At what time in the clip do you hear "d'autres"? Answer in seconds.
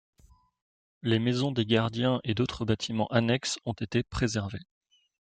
2.33-2.65